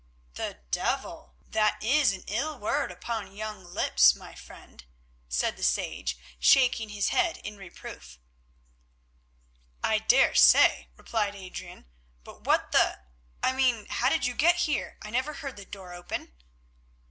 [0.33, 1.35] "The devil!
[1.47, 4.83] That is an ill word upon young lips, my friend,"
[5.29, 8.17] said the sage, shaking his head in reproof.
[9.83, 11.85] "I daresay," replied Adrian,
[12.23, 14.97] "but what the—I mean how did you get here?
[15.03, 16.33] I never heard the door open."